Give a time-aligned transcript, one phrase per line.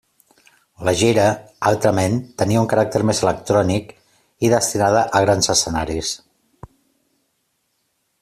[0.87, 1.25] La gira,
[1.71, 3.93] altrament, tenia un caràcter més electrònic
[4.47, 6.17] i destinada a grans escenaris.